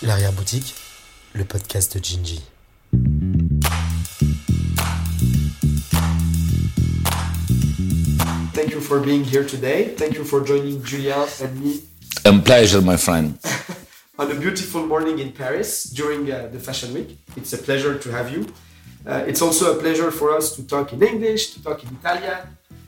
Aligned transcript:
L'arrière-boutique, 0.00 0.76
le 1.34 1.42
podcast 1.42 1.98
de 1.98 2.04
Gingy. 2.04 2.40
Thank 8.54 8.70
you 8.70 8.80
for 8.80 9.00
being 9.00 9.24
here 9.24 9.44
today. 9.44 9.94
Thank 9.96 10.14
you 10.14 10.24
for 10.24 10.44
joining 10.44 10.80
Julia 10.84 11.26
and 11.42 11.60
me 11.60 11.80
A 12.24 12.32
pleasure, 12.38 12.80
my 12.80 12.96
friend. 12.96 13.36
on 14.18 14.30
a 14.30 14.34
beautiful 14.34 14.86
morning 14.86 15.18
in 15.18 15.32
Paris 15.32 15.84
during 15.84 16.30
uh, 16.30 16.48
the 16.52 16.60
Fashion 16.60 16.94
Week. 16.94 17.18
It's 17.36 17.52
a 17.52 17.58
pleasure 17.58 17.98
to 17.98 18.12
have 18.12 18.30
you. 18.30 18.46
Uh, 19.04 19.24
it's 19.26 19.42
also 19.42 19.76
a 19.76 19.80
pleasure 19.80 20.12
for 20.12 20.30
us 20.36 20.54
to 20.56 20.62
talk 20.62 20.92
in 20.92 21.02
English, 21.02 21.54
to 21.54 21.62
talk 21.62 21.82
in 21.82 21.88
Italian. 22.00 22.38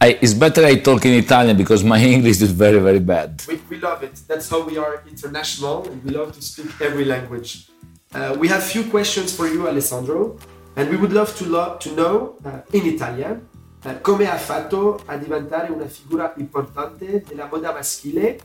I, 0.00 0.18
it's 0.20 0.34
better 0.34 0.64
I 0.64 0.76
talk 0.76 1.04
in 1.06 1.14
Italian 1.14 1.56
because 1.56 1.82
my 1.82 1.98
English 2.16 2.40
is 2.40 2.52
very, 2.52 2.78
very 2.78 3.00
bad. 3.00 3.42
We, 3.48 3.59
love 3.80 4.02
it. 4.02 4.20
That's 4.28 4.48
how 4.48 4.62
we 4.62 4.78
are 4.78 5.02
international 5.08 5.86
and 5.88 6.02
we 6.04 6.10
love 6.10 6.32
to 6.32 6.42
speak 6.42 6.70
every 6.80 7.04
language. 7.04 7.68
Uh, 8.14 8.36
we 8.38 8.48
have 8.48 8.62
few 8.62 8.84
questions 8.84 9.34
for 9.34 9.46
you, 9.46 9.68
Alessandro, 9.68 10.36
and 10.76 10.88
we 10.90 10.96
would 10.96 11.12
love 11.12 11.36
to, 11.38 11.44
to 11.78 11.94
know 11.94 12.36
uh, 12.44 12.60
in 12.72 12.86
Italian 12.86 13.46
uh, 13.84 14.00
come 14.00 14.26
ha 14.26 14.36
fatto 14.36 15.00
a 15.06 15.16
diventare 15.16 15.70
una 15.70 15.86
figura 15.86 16.34
importante 16.36 17.24
della 17.26 17.48
moda 17.50 17.72
maschile 17.72 18.38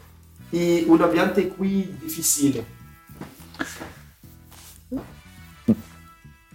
in 0.52 0.86
un 0.88 1.02
ambiente 1.02 1.48
qui 1.48 1.98
difficile. 2.00 2.74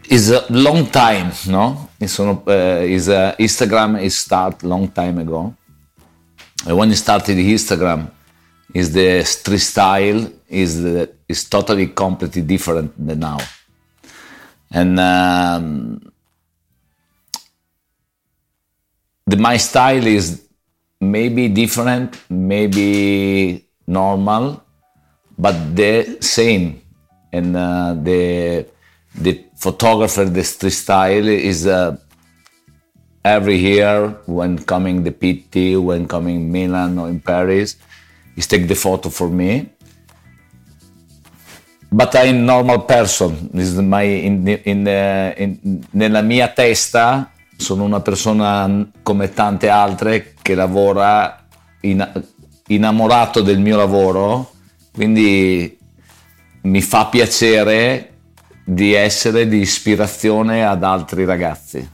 It's 0.08 0.30
a 0.30 0.44
long 0.48 0.90
time, 0.90 1.32
no? 1.46 1.90
Sono, 2.06 2.42
uh, 2.44 2.82
is, 2.84 3.06
uh, 3.06 3.32
Instagram 3.38 4.02
is 4.02 4.18
start 4.18 4.62
long 4.62 4.90
time 4.92 5.20
ago. 5.20 5.54
And 6.66 6.76
when 6.76 6.90
it 6.90 6.96
started 6.96 7.36
Instagram, 7.38 8.10
is 8.74 8.92
the 8.92 9.24
street 9.24 9.58
style 9.58 10.30
is 10.48 10.82
the, 10.82 11.10
is 11.28 11.48
totally 11.48 11.88
completely 11.88 12.42
different 12.42 12.92
than 13.06 13.20
now. 13.20 13.38
And 14.72 15.00
um, 15.00 16.12
the 19.26 19.36
my 19.36 19.56
style 19.56 20.06
is 20.06 20.42
maybe 21.00 21.48
different, 21.48 22.20
maybe 22.30 23.66
normal, 23.86 24.62
but 25.38 25.74
the 25.74 26.18
same. 26.20 26.82
And 27.32 27.56
uh, 27.56 27.94
the 27.94 28.66
the 29.14 29.44
photographer, 29.56 30.24
the 30.24 30.44
street 30.44 30.70
style 30.70 31.28
is 31.28 31.66
uh, 31.66 31.96
every 33.24 33.56
year 33.56 34.08
when 34.26 34.58
coming 34.58 35.02
the 35.02 35.12
PT, 35.12 35.80
when 35.80 36.06
coming 36.06 36.50
Milan 36.50 36.98
or 36.98 37.08
in 37.08 37.20
Paris, 37.20 37.76
is 38.34 38.46
take 38.46 38.66
the 38.66 38.74
photo 38.74 39.08
for 39.08 39.28
me. 39.28 39.74
But 41.92 42.14
I'm 42.14 42.44
normal 42.44 42.84
person. 42.84 43.50
Is 43.54 43.74
my 43.74 44.02
in, 44.02 44.60
in, 44.64 44.86
uh, 44.86 45.32
in, 45.36 45.80
nella 45.90 46.22
mia 46.22 46.48
testa 46.48 47.32
sono 47.56 47.84
una 47.84 48.00
persona 48.00 48.90
come 49.02 49.32
tante 49.32 49.68
altre 49.68 50.34
che 50.40 50.54
lavora 50.54 51.46
in, 51.82 52.24
innamorato 52.68 53.42
del 53.42 53.58
mio 53.58 53.76
lavoro, 53.76 54.52
quindi 54.92 55.76
mi 56.62 56.82
fa 56.82 57.06
piacere 57.06 58.12
di 58.64 58.92
essere 58.92 59.48
di 59.48 59.58
ispirazione 59.58 60.64
ad 60.64 60.84
altri 60.84 61.24
ragazzi. 61.24 61.88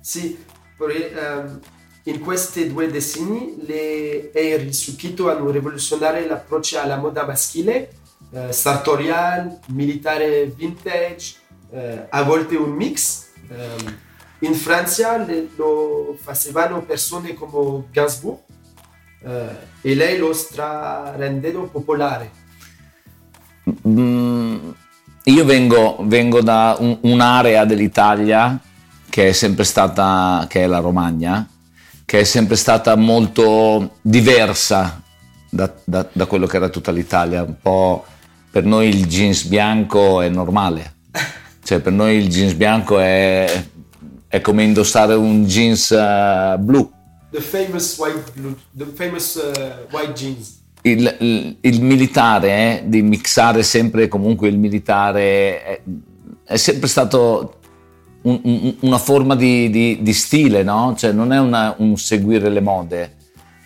Sì, 0.00 0.38
perché, 0.76 1.12
ehm, 1.12 1.60
in 2.06 2.20
questi 2.20 2.70
due 2.70 2.90
decenni 2.90 3.56
le 3.66 4.30
è 4.30 4.58
riuscito 4.58 5.28
a 5.28 5.50
rivoluzionare 5.50 6.26
l'approccio 6.26 6.78
alla 6.78 6.98
moda 6.98 7.24
maschile, 7.24 7.92
eh, 8.30 8.52
sartorial, 8.52 9.58
militare 9.68 10.46
vintage, 10.46 11.36
eh, 11.70 12.06
a 12.08 12.22
volte 12.22 12.56
un 12.56 12.70
mix. 12.72 13.28
Ehm, 13.48 13.96
in 14.40 14.54
Francia 14.54 15.16
le- 15.16 15.48
lo 15.56 16.16
facevano 16.20 16.82
persone 16.82 17.32
come 17.32 17.84
Gainsbourg 17.90 18.38
eh, 19.22 19.48
e 19.80 19.94
lei 19.94 20.18
lo 20.18 20.34
sta 20.34 21.14
rendendo 21.16 21.62
popolare. 21.62 22.30
Mm, 23.88 24.70
io 25.24 25.44
vengo, 25.46 25.96
vengo 26.02 26.42
da 26.42 26.76
un- 26.78 26.98
un'area 27.00 27.64
dell'Italia 27.64 28.60
che 29.08 29.28
è 29.28 29.32
sempre 29.32 29.64
stata, 29.64 30.44
che 30.48 30.64
è 30.64 30.66
la 30.66 30.80
Romagna, 30.80 31.48
che 32.04 32.20
è 32.20 32.24
sempre 32.24 32.56
stata 32.56 32.94
molto 32.96 33.96
diversa 34.02 35.02
da, 35.50 35.72
da- 35.84 36.08
da 36.12 36.26
quello 36.26 36.46
che 36.46 36.56
era 36.56 36.68
tutta 36.68 36.90
l'Italia. 36.92 37.42
Un 37.42 37.56
po' 37.60 38.04
per 38.50 38.64
noi 38.64 38.88
il 38.88 39.06
jeans 39.06 39.44
bianco 39.44 40.20
è 40.20 40.28
normale, 40.28 40.94
cioè 41.64 41.80
per 41.80 41.92
noi 41.92 42.16
il 42.16 42.28
jeans 42.28 42.52
bianco 42.54 42.98
è, 42.98 43.64
è 44.28 44.40
come 44.40 44.62
indossare 44.64 45.14
un 45.14 45.44
jeans 45.46 45.90
eh, 45.92 46.56
blu. 46.58 46.90
The 47.30 47.40
famous 47.40 47.98
white, 47.98 48.30
blue, 48.34 48.54
the 48.76 48.86
famous 48.94 49.36
eh, 49.36 49.86
white 49.90 50.12
jeans. 50.12 50.62
il, 50.82 51.16
il- 51.20 51.56
il 51.62 51.82
militare, 51.82 52.48
eh, 52.48 52.82
di 52.86 53.02
mixare 53.02 53.62
sempre 53.64 54.06
comunque 54.06 54.48
il 54.48 54.58
militare, 54.58 55.62
è, 55.64 55.80
è 56.44 56.56
sempre 56.56 56.86
stato 56.88 57.58
un- 58.24 58.40
un- 58.42 58.74
una 58.80 58.98
forma 58.98 59.34
di, 59.36 59.70
di- 59.70 59.98
di 60.02 60.12
stile, 60.12 60.62
no? 60.62 60.94
Cioè 60.96 61.12
non 61.12 61.32
è 61.32 61.38
una- 61.38 61.74
un 61.78 61.96
seguire 61.96 62.48
le 62.48 62.60
mode, 62.60 63.16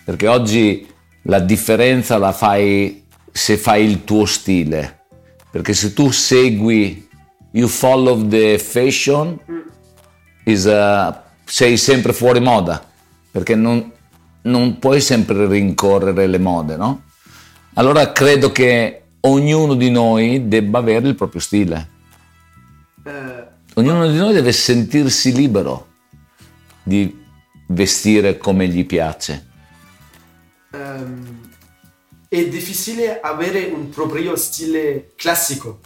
perché 0.05 0.29
oggi 0.29 0.87
la 1.23 1.41
differenza 1.41 2.19
la 2.19 2.33
fai 2.33 3.05
se 3.31 3.57
fai 3.57 3.85
il 3.85 4.05
tuo 4.05 4.25
stile, 4.25 5.05
perché 5.51 5.73
se 5.75 5.93
tu 5.93 6.11
segui, 6.11 7.09
you 7.53 7.69
follow 7.69 8.27
the 8.27 8.59
fashion, 8.59 9.39
is, 10.45 10.65
uh, 10.65 11.15
sei 11.45 11.77
sempre 11.77 12.13
fuori 12.13 12.41
moda, 12.41 12.83
perché 13.31 13.55
non, 13.55 13.93
non 14.43 14.79
puoi 14.79 15.01
sempre 15.01 15.47
rincorrere 15.47 16.27
le 16.27 16.39
mode, 16.39 16.77
no? 16.77 17.03
Allora 17.75 18.13
credo 18.13 18.51
che 18.51 19.03
ognuno 19.21 19.75
di 19.75 19.91
noi 19.91 20.49
debba 20.49 20.79
avere 20.79 21.07
il 21.07 21.15
proprio 21.15 21.41
stile. 21.41 21.89
Eh, 23.05 23.38
Ognuno 23.79 24.11
di 24.11 24.17
noi 24.17 24.33
deve 24.33 24.51
sentirsi 24.51 25.33
libero 25.33 25.87
di 26.83 27.17
vestire 27.69 28.37
come 28.37 28.67
gli 28.67 28.85
piace. 28.85 29.47
ehm, 30.73 31.51
è 32.29 32.49
difficile 32.49 33.21
avere 33.21 33.67
un 33.73 33.89
proprio 33.89 34.35
stile 34.35 35.13
classico. 35.15 35.79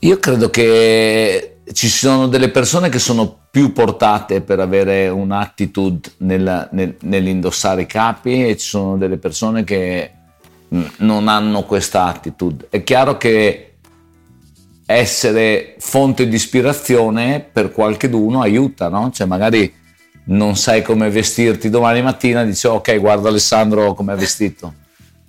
Io 0.00 0.18
credo 0.18 0.50
che 0.50 1.60
ci 1.72 1.88
sono 1.88 2.28
delle 2.28 2.50
persone 2.50 2.90
che 2.90 2.98
sono 2.98 3.46
più 3.50 3.72
portate 3.72 4.42
per 4.42 4.60
avere 4.60 5.08
un'attitude 5.08 6.12
nel- 6.18 6.68
nel- 6.72 6.96
nell'indossare 7.00 7.82
i 7.82 7.86
capi 7.86 8.46
e 8.46 8.58
ci 8.58 8.68
sono 8.68 8.98
delle 8.98 9.16
persone 9.16 9.64
che 9.64 10.12
non 10.98 11.26
hanno 11.26 11.64
questa 11.64 12.04
attitude. 12.04 12.66
È 12.68 12.84
chiaro 12.84 13.16
che 13.16 13.69
essere 14.92 15.76
fonte 15.78 16.26
di 16.26 16.34
ispirazione 16.34 17.40
per 17.40 17.70
qualcheduno 17.70 18.40
aiuta, 18.40 18.88
no? 18.88 19.10
Cioè 19.10 19.26
magari 19.26 19.72
non 20.24 20.56
sai 20.56 20.82
come 20.82 21.08
vestirti 21.10 21.70
domani 21.70 22.02
mattina, 22.02 22.44
dici 22.44 22.66
ok 22.66 22.98
guarda 22.98 23.28
Alessandro 23.28 23.94
come 23.94 24.14
è 24.14 24.16
vestito. 24.16 24.74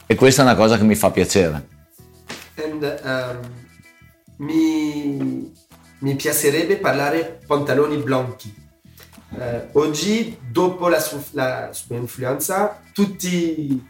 E 0.07 0.15
questa 0.15 0.41
è 0.41 0.45
una 0.45 0.55
cosa 0.55 0.77
che 0.77 0.83
mi 0.83 0.95
fa 0.95 1.11
piacere. 1.11 1.67
And, 2.55 2.83
ehm, 2.83 3.39
mi, 4.37 5.53
mi 5.99 6.15
piacerebbe 6.15 6.77
parlare 6.77 7.39
pantaloni 7.45 7.97
bianchi. 7.97 8.53
Eh, 9.37 9.67
oggi, 9.73 10.37
dopo 10.49 10.89
la, 10.89 10.99
su- 10.99 11.23
la 11.31 11.69
sua 11.71 11.95
influenza, 11.95 12.81
tutti 12.93 13.81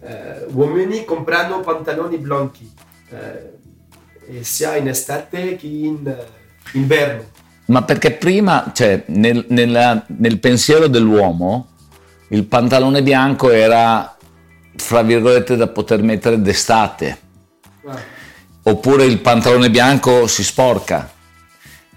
eh, 0.00 0.46
uomini 0.52 1.04
comprano 1.04 1.60
pantaloni 1.60 2.16
bianchi, 2.16 2.72
eh, 4.28 4.44
sia 4.44 4.76
in 4.76 4.88
estate 4.88 5.56
che 5.56 5.66
in 5.66 6.06
eh, 6.06 6.26
inverno. 6.72 7.24
Ma 7.66 7.82
perché 7.82 8.12
prima, 8.12 8.70
cioè, 8.74 9.02
nel, 9.06 9.44
nella- 9.48 10.04
nel 10.06 10.38
pensiero 10.38 10.86
dell'uomo, 10.86 11.68
il 12.28 12.44
pantalone 12.44 13.02
bianco 13.02 13.50
era, 13.50 14.16
fra 14.76 15.02
virgolette, 15.02 15.56
da 15.56 15.68
poter 15.68 16.02
mettere 16.02 16.40
d'estate, 16.40 17.18
Ah, 17.88 17.98
oppure 18.64 19.04
il 19.04 19.20
pantalone 19.20 19.70
bianco 19.70 20.26
si 20.26 20.42
sporca. 20.42 21.08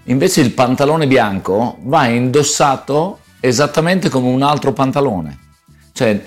Invece 0.04 0.40
il 0.40 0.52
pantalone 0.52 1.08
bianco 1.08 1.78
va 1.82 2.06
indossato 2.06 3.20
esattamente 3.40 4.08
come 4.08 4.28
un 4.28 4.42
altro 4.42 4.72
pantalone. 4.72 5.38
Cioè, 5.92 6.20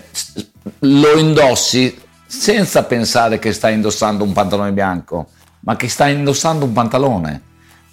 lo 0.80 1.18
indossi 1.18 1.98
senza 2.26 2.84
pensare 2.84 3.40
che 3.40 3.54
stai 3.54 3.76
indossando 3.76 4.24
un 4.24 4.34
pantalone 4.34 4.72
bianco, 4.74 5.30
ma 5.64 5.76
che 5.76 5.90
stai 5.90 6.14
indossando 6.14 6.66
un 6.66 6.74
pantalone. 6.74 7.42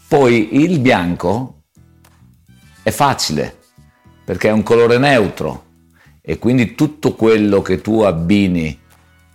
Poi 0.09 0.63
il 0.63 0.81
bianco 0.81 1.63
è 2.83 2.91
facile 2.91 3.59
perché 4.25 4.49
è 4.49 4.53
un 4.53 4.63
colore 4.63 4.99
neutro 4.99 5.67
e 6.21 6.39
quindi 6.39 6.75
tutto 6.75 7.15
quello 7.15 7.63
che 7.63 7.81
tu 7.81 8.01
abbini 8.01 8.79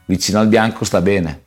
vicino 0.05 0.39
al 0.39 0.47
bianco 0.47 0.85
sta 0.85 1.01
bene. 1.01 1.43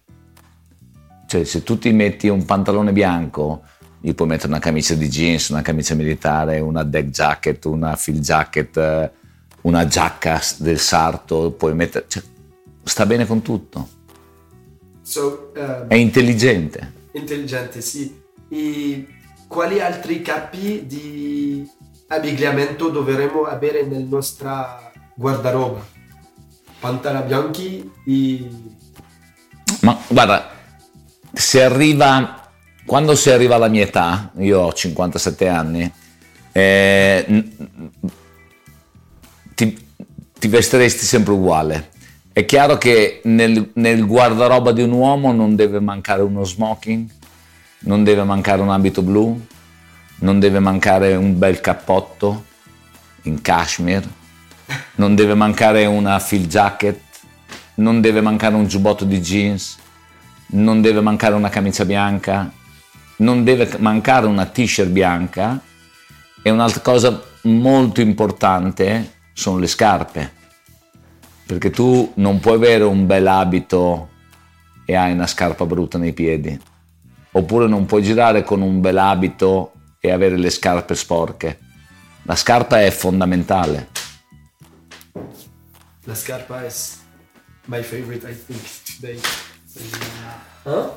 Cioè, 1.27 1.45
se 1.45 1.63
tu 1.63 1.79
ti 1.79 1.93
metti 1.93 2.29
un 2.29 2.45
pantalone 2.45 2.93
bianco, 2.93 3.63
gli 4.01 4.15
puoi 4.15 4.29
mettere 4.29 4.49
una 4.49 4.59
camicia 4.59 4.95
di 4.95 5.09
jeans, 5.09 5.51
una 5.51 5.61
camicia 5.61 5.95
militare, 5.95 6.61
una 6.61 6.83
deck 6.85 7.11
jacket, 7.11 7.65
una 7.67 7.97
field 7.97 8.21
jacket, 8.21 9.13
una 9.63 9.87
giacca 9.87 10.41
del 10.59 10.79
sarto, 10.79 11.51
puoi 11.53 11.75
mettere... 11.75 12.07
Cioè, 12.09 12.23
sta 12.83 13.05
bene 13.05 13.27
con 13.27 13.43
tutto. 13.43 13.89
So, 15.09 15.53
um, 15.57 15.87
È 15.89 15.95
intelligente. 15.95 16.93
Intelligente, 17.13 17.81
sì. 17.81 18.15
E 18.51 19.07
quali 19.47 19.81
altri 19.81 20.21
capi 20.21 20.85
di 20.85 21.67
abbigliamento 22.09 22.91
dovremmo 22.91 23.45
avere 23.45 23.87
nel 23.87 24.03
nostro 24.03 24.93
guardaroba? 25.15 25.83
Pantaloni 26.79 27.27
bianchi 27.27 27.91
e... 28.05 28.49
Ma 29.81 29.99
guarda, 30.09 30.51
se 31.33 31.63
arriva, 31.63 32.53
quando 32.85 33.15
si 33.15 33.31
arriva 33.31 33.55
alla 33.55 33.69
mia 33.69 33.85
età, 33.85 34.31
io 34.37 34.61
ho 34.61 34.73
57 34.75 35.49
anni, 35.49 35.91
eh, 36.53 37.45
ti, 39.55 39.87
ti 40.39 40.49
vestiresti 40.49 41.07
sempre 41.07 41.33
uguale. 41.33 41.97
È 42.39 42.45
chiaro 42.45 42.79
che 42.79 43.21
nel, 43.25 43.73
nel, 43.75 44.07
guardaroba 44.07 44.71
di 44.71 44.81
un 44.81 44.93
uomo 44.93 45.33
non 45.33 45.57
deve 45.57 45.81
mancare 45.81 46.23
uno 46.23 46.45
smoking, 46.45 47.09
non 47.81 48.05
deve 48.05 48.23
mancare 48.23 48.63
un 48.63 48.71
abito 48.71 49.03
blu, 49.03 49.45
non 50.21 50.39
deve 50.39 50.61
mancare 50.61 51.17
un 51.17 51.37
bel 51.37 51.61
cappotto 51.61 52.45
in 53.23 53.43
cashmere, 53.43 54.07
non 54.95 55.17
deve 55.17 55.35
mancare 55.35 55.85
una 55.87 56.17
field 56.21 56.47
jacket, 56.47 57.01
non 57.75 58.01
deve 58.01 58.21
mancare 58.21 58.55
un 58.55 58.69
giubbotto 58.69 59.05
di 59.05 59.21
jeans, 59.21 59.77
non 60.51 60.81
deve 60.81 61.01
mancare 61.01 61.35
una 61.35 61.49
camicia 61.49 61.85
bianca, 61.85 62.53
non 63.17 63.43
deve 63.43 63.69
mancare 63.79 64.27
una 64.27 64.47
t-shirt 64.47 64.91
bianca. 64.91 65.61
E 66.41 66.51
un'altra 66.51 66.83
cosa 66.83 67.21
molto 67.43 68.01
importante 68.01 69.15
sono 69.33 69.59
le 69.59 69.67
scarpe 69.67 70.37
perché 71.49 71.71
tu 71.71 72.13
non 72.17 72.41
puoi 72.41 72.57
avere 72.57 72.85
un 72.85 73.07
bel 73.07 73.27
abito 73.27 74.11
e 74.85 74.95
hai 74.95 75.13
una 75.13 75.27
scarpa 75.27 75.65
brutta 75.65 75.97
nei 75.97 76.13
piedi, 76.13 76.61
oppure 77.33 77.67
non 77.67 77.87
puoi 77.87 78.03
girare 78.03 78.45
con 78.45 78.61
un 78.61 78.83
bel 78.83 78.99
abito 78.99 79.73
e 79.99 80.11
avere 80.11 80.37
le 80.37 80.51
scarpe 80.51 80.95
sporche. 80.95 81.59
La 82.25 82.37
scarpa 82.37 82.83
è 82.83 82.91
fondamentale. 82.91 83.89
La 86.05 86.15
scarpa 86.15 86.67
è 86.67 86.71
my 87.65 87.83
favorite, 87.83 88.29
I 88.29 88.37
think, 88.47 88.61
today. 88.85 89.19
Huh? 90.67 90.91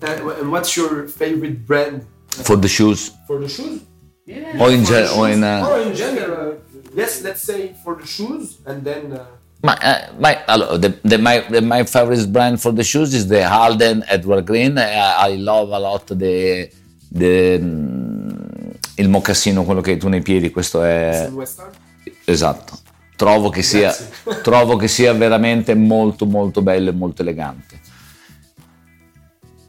Uh, 0.00 0.30
and 0.40 0.50
what's 0.50 0.74
your 0.76 1.06
favorite 1.08 1.66
brand? 1.66 2.06
For 2.28 2.56
the 2.56 2.68
shoes? 2.68 3.12
For 3.26 3.38
the 3.38 3.48
shoes? 3.48 3.82
Yeah. 4.24 4.58
Or 4.58 4.70
in, 4.70 4.84
ge- 4.84 5.10
or 5.14 5.28
in, 5.28 5.44
uh, 5.44 5.68
or 5.68 5.80
in 5.82 5.94
general. 5.94 6.57
Yes, 6.98 7.22
let's 7.22 7.42
say 7.42 7.74
for 7.84 7.94
the 7.94 8.06
shoes 8.06 8.58
and 8.66 8.82
then. 8.82 9.12
Uh, 9.12 9.24
my, 9.62 9.74
uh, 9.74 10.12
my, 10.18 10.34
allora, 10.48 10.78
the, 10.78 10.98
the, 11.04 11.16
my, 11.16 11.38
the, 11.48 11.60
my 11.62 11.84
favorite 11.84 12.26
brand 12.32 12.60
for 12.60 12.72
the 12.72 12.82
shoes 12.82 13.14
is 13.14 13.28
the 13.28 13.48
Halden 13.48 14.02
Edward 14.08 14.44
Green. 14.44 14.76
I, 14.76 15.30
I 15.30 15.36
love 15.36 15.70
a 15.70 15.78
lot 15.78 16.06
the, 16.08 16.68
the, 17.12 17.58
mm, 17.60 18.70
il 18.96 19.08
mocassino, 19.08 19.62
quello 19.62 19.80
che 19.80 19.92
hai 19.92 19.96
tu 19.96 20.08
nei 20.08 20.22
piedi. 20.22 20.50
Questo 20.50 20.82
è. 20.82 21.30
Esatto. 22.24 22.78
Trovo 23.14 23.48
che, 23.48 23.62
sia, 23.62 23.94
trovo 24.42 24.74
che 24.74 24.88
sia 24.88 25.12
veramente 25.12 25.74
molto, 25.74 26.26
molto 26.26 26.62
bello 26.62 26.90
e 26.90 26.92
molto 26.92 27.22
elegante. 27.22 27.78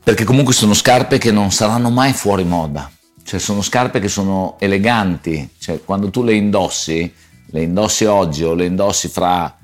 Perché 0.04 0.24
comunque 0.24 0.56
sono 0.56 0.74
scarpe 0.74 1.20
che 1.20 1.31
non 1.31 1.52
saranno 1.52 1.92
mai 1.92 2.12
fuori 2.14 2.44
moda 2.44 2.90
cioè 3.30 3.40
sono 3.40 3.62
scarpe 3.62 4.00
che 4.00 4.08
sono 4.08 4.56
eleganti, 4.58 5.52
cioè 5.60 5.84
quando 5.86 6.10
tu 6.10 6.24
le 6.24 6.34
indossi, 6.34 7.14
le 7.52 7.62
indossi 7.62 8.06
oggi 8.06 8.44
o 8.44 8.56
le 8.56 8.66
indossi 8.66 9.08
fra 9.08 9.56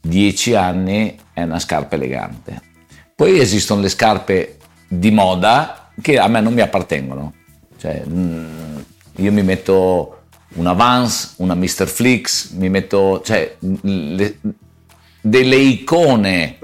dieci 0.00 0.54
anni, 0.54 1.18
è 1.32 1.42
una 1.42 1.58
scarpa 1.58 1.96
elegante. 1.96 2.62
Poi 3.16 3.40
esistono 3.40 3.80
le 3.80 3.88
scarpe 3.88 4.58
di 4.86 5.10
moda 5.10 5.90
che 6.00 6.16
a 6.16 6.28
me 6.28 6.40
non 6.40 6.54
mi 6.54 6.60
appartengono. 6.60 7.32
Cioè, 7.76 8.04
mm, 8.08 8.78
io 9.16 9.32
mi 9.32 9.42
metto 9.42 10.20
una 10.54 10.72
Vans, 10.72 11.34
una 11.38 11.56
Mr. 11.56 11.88
Flix, 11.88 12.52
mi 12.52 12.68
metto 12.68 13.20
cioè, 13.24 13.56
le, 13.80 14.38
delle 15.20 15.56
icone 15.56 16.56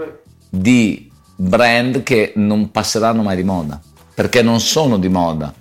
di 0.48 1.10
brand 1.34 2.04
che 2.04 2.32
non 2.36 2.70
passeranno 2.70 3.22
mai 3.22 3.34
di 3.34 3.42
moda, 3.42 3.82
perché 4.14 4.40
non 4.40 4.60
sono 4.60 4.98
di 4.98 5.08
moda 5.08 5.52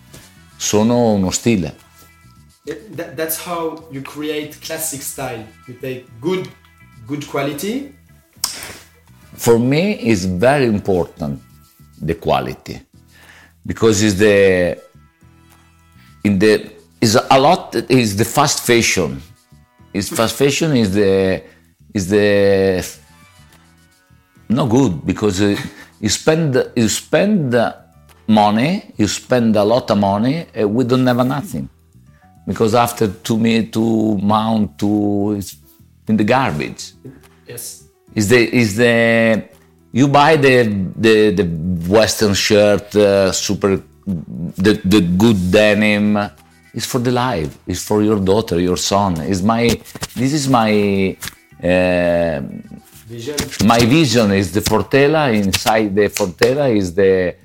sono 0.57 1.13
uno 1.13 1.31
stile. 1.31 1.75
Eh, 2.65 2.81
that, 2.95 3.15
that's 3.15 3.38
how 3.45 3.88
you 3.92 4.01
create 4.01 4.59
classic 4.59 5.01
style. 5.01 5.45
You 5.68 5.75
take 5.80 6.06
good, 6.19 6.50
good 7.06 7.25
quality. 7.27 7.94
For 9.36 9.57
me, 9.59 9.94
it's 10.00 10.25
very 10.25 10.65
important 10.65 11.39
the 12.01 12.15
quality 12.15 12.81
because 13.65 14.04
it's 14.04 14.15
the 14.15 14.77
in 16.24 16.39
the 16.39 16.71
is 17.00 17.15
a 17.15 17.39
lot 17.39 17.75
is 17.89 18.15
the 18.15 18.25
fast 18.25 18.65
fashion. 18.65 19.21
Is 19.94 20.10
fast 20.10 20.36
fashion 20.36 20.75
is 20.75 20.94
the 20.94 21.42
is 21.94 22.10
the 22.10 22.83
no 24.50 24.65
good 24.68 25.06
because 25.06 25.42
uh, 25.42 25.56
you 26.00 26.10
spend 26.10 26.71
you 26.75 26.89
spend 26.89 27.56
money, 28.27 28.94
you 28.97 29.07
spend 29.07 29.56
a 29.56 29.63
lot 29.63 29.89
of 29.91 29.97
money, 29.97 30.45
and 30.53 30.74
we 30.74 30.83
don't 30.83 31.06
have 31.07 31.25
nothing. 31.25 31.69
Because 32.45 32.75
after 32.75 33.07
to 33.07 33.38
me 33.38 33.68
to 33.68 34.18
mount 34.18 34.79
to 34.79 35.35
it's 35.38 35.57
in 36.07 36.18
the 36.18 36.24
garbage. 36.24 36.94
Yes. 37.47 37.83
Is 38.15 38.29
the 38.29 38.56
is 38.56 38.75
the 38.77 39.44
you 39.91 40.07
buy 40.07 40.35
the 40.38 40.56
the, 40.95 41.31
the 41.31 41.45
western 41.89 42.33
shirt 42.33 42.95
uh, 42.95 43.31
super 43.31 43.81
the 44.06 44.74
the 44.94 45.01
good 45.01 45.51
denim 45.51 46.18
is 46.74 46.85
for 46.85 47.00
the 47.00 47.12
life 47.12 47.57
is 47.68 47.83
for 47.83 48.01
your 48.01 48.19
daughter 48.19 48.59
your 48.59 48.77
son 48.77 49.21
is 49.21 49.44
my 49.44 49.63
this 50.15 50.33
is 50.39 50.47
my 50.47 50.71
uh, 51.63 52.39
vision 53.13 53.36
my 53.65 53.79
vision 53.79 54.31
is 54.31 54.51
the 54.51 54.62
fortella 54.62 55.24
inside 55.34 55.96
the 55.96 56.07
fortella 56.10 56.65
is 56.81 56.93
the 56.93 57.36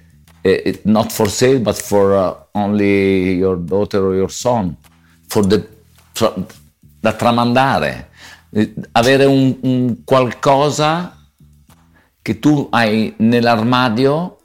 uh, 0.45 0.79
not 0.85 1.13
for 1.13 1.29
sale, 1.29 1.61
but 1.61 1.77
for 1.77 2.15
uh, 2.15 2.35
only 2.55 3.35
your 3.35 3.57
daughter 3.57 4.05
or 4.05 4.15
your 4.15 4.31
son, 4.31 4.77
for 5.27 5.47
the, 5.47 5.67
tra, 6.13 6.35
da 7.01 7.13
tramandare, 7.13 8.09
eh, 8.51 8.75
avere 8.93 9.25
un, 9.25 9.57
un, 9.63 10.05
qualcosa 10.05 11.17
che 12.21 12.39
tu 12.39 12.69
hai 12.71 13.15
nell'armadio, 13.19 14.37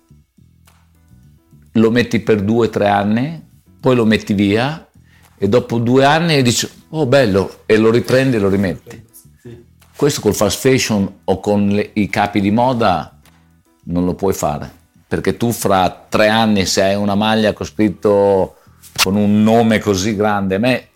lo 1.74 1.92
metti 1.92 2.20
per 2.22 2.42
due 2.42 2.68
o 2.68 2.70
tre 2.70 2.88
anni, 2.88 3.46
poi 3.80 3.96
lo 3.96 4.06
metti 4.06 4.34
via 4.34 4.88
e 5.38 5.48
dopo 5.48 5.78
due 5.78 6.04
anni 6.04 6.42
dici 6.42 6.68
oh 6.90 7.06
bello 7.06 7.60
e 7.68 7.78
lo 7.78 7.92
riprendi 7.92 8.38
e 8.38 8.40
lo 8.40 8.50
rimetti. 8.50 9.06
Questo 9.96 10.22
col 10.22 10.34
fast 10.34 10.60
fashion 10.60 11.20
o 11.24 11.40
con 11.40 11.68
le, 11.68 11.92
i 11.94 12.10
capi 12.10 12.42
di 12.42 12.50
moda 12.50 13.20
non 13.84 14.06
lo 14.06 14.16
puoi 14.16 14.34
fare 14.34 14.77
perché 15.08 15.38
tu 15.38 15.52
fra 15.52 16.06
tre 16.10 16.28
anni 16.28 16.66
se 16.66 16.84
hai 16.84 16.96
una 16.96 17.16
maglia 17.16 17.54
con 17.54 17.66
scritto 17.66 18.56
con 19.02 19.16
un 19.16 19.44
nome 19.44 19.80
così 19.80 20.16
grande, 20.16 20.58
me, 20.58 20.88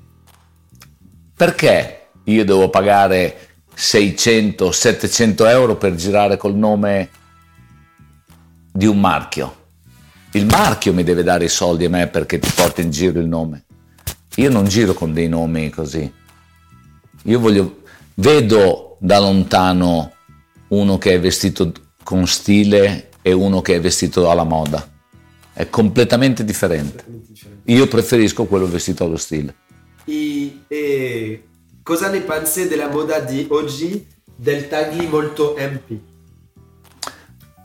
perché 1.36 2.10
io 2.26 2.44
devo 2.44 2.70
pagare 2.70 3.50
600-700 3.76 5.48
euro 5.48 5.78
per 5.78 5.96
girare 5.96 6.36
col 6.38 6.56
nome 6.56 7.10
di 8.72 8.86
un 8.86 9.00
marchio? 9.00 9.60
Il 10.32 10.46
marchio 10.46 10.94
mi 10.94 11.04
deve 11.04 11.24
dare 11.24 11.46
i 11.46 11.50
soldi 11.50 11.86
a 11.86 11.90
me 11.90 12.08
perché 12.08 12.40
ti 12.40 12.52
porta 12.54 12.82
in 12.82 12.90
giro 12.90 13.20
il 13.20 13.28
nome. 13.28 13.66
Io 14.36 14.50
non 14.50 14.66
giro 14.66 14.94
con 14.94 15.14
dei 15.14 15.28
nomi 15.28 15.70
così. 15.70 16.12
Io 17.24 17.40
voglio, 17.40 17.82
vedo 18.16 18.98
da 19.00 19.20
lontano 19.20 20.14
uno 20.70 20.98
che 20.98 21.14
è 21.14 21.20
vestito 21.20 21.72
con 22.04 22.26
stile 22.28 23.11
e 23.22 23.32
uno 23.34 23.62
che 23.62 23.76
è 23.76 23.82
vestito 23.82 24.30
alla 24.30 24.44
moda. 24.44 24.88
È 25.54 25.70
completamente 25.70 26.44
differente. 26.44 27.04
Io 27.66 27.88
preferisco 27.88 28.46
quello 28.46 28.68
vestito 28.68 29.04
allo 29.04 29.18
stile. 29.18 29.56
E, 30.06 30.64
e 30.68 31.44
cosa 31.84 32.10
ne 32.10 32.22
pensi 32.22 32.68
della 32.68 32.90
moda 32.90 33.20
di 33.20 33.46
oggi 33.50 34.08
del 34.36 34.68
tagli 34.68 35.08
molto 35.08 35.56
ampi? 35.58 36.10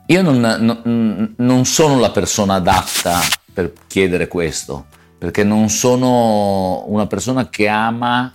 Io 0.08 0.22
non, 0.22 0.38
non, 0.38 1.34
non 1.36 1.64
sono 1.64 1.98
la 1.98 2.10
persona 2.10 2.54
adatta 2.54 3.18
per 3.52 3.72
chiedere 3.86 4.28
questo, 4.28 4.86
perché 5.18 5.42
non 5.42 5.68
sono 5.68 6.84
una 6.86 7.06
persona 7.06 7.48
che 7.48 7.66
ama 7.66 8.32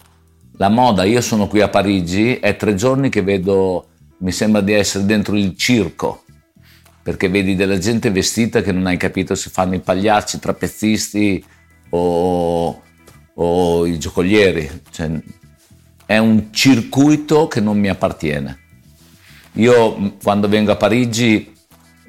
la 0.58 0.70
moda. 0.70 1.04
Io 1.04 1.22
sono 1.22 1.48
qui 1.48 1.62
a 1.62 1.70
Parigi, 1.70 2.36
è 2.36 2.58
tre 2.58 2.76
giorni 2.76 3.10
che 3.10 3.22
vedo, 3.22 3.86
mi 4.18 4.32
sembra 4.32 4.62
di 4.62 4.74
essere 4.74 5.06
dentro 5.06 5.38
il 5.38 5.56
circo 5.56 6.24
perché 7.04 7.30
vedi 7.30 7.56
della 7.56 7.78
gente 7.78 8.12
vestita 8.12 8.62
che 8.62 8.72
non 8.72 8.86
hai 8.86 8.98
capito 8.98 9.36
se 9.36 9.50
fanno 9.50 9.76
i 9.76 9.80
pagliacci, 9.80 10.36
i 10.36 10.40
trapezzisti 10.40 11.44
o, 11.90 12.82
o 13.34 13.86
i 13.86 13.98
giocolieri. 13.98 14.70
Cioè, 14.90 15.10
è 16.06 16.18
un 16.18 16.50
circuito 16.52 17.48
che 17.48 17.60
non 17.60 17.80
mi 17.80 17.90
appartiene. 17.90 18.60
Io 19.54 20.16
quando 20.22 20.48
vengo 20.48 20.72
a 20.72 20.78
Parigi 20.78 21.54